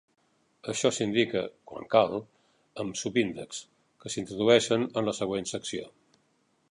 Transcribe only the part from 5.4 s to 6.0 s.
secció.